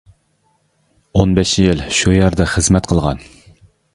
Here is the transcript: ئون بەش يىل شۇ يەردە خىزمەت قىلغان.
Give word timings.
ئون 1.19 1.35
بەش 1.39 1.51
يىل 1.65 1.85
شۇ 1.99 2.15
يەردە 2.17 2.47
خىزمەت 2.55 2.91
قىلغان. 2.93 3.25